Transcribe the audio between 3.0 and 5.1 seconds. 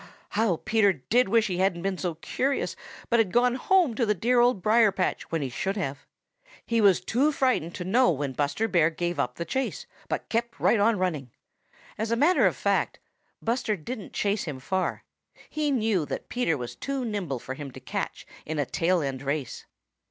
but had gone home to the dear Old Briar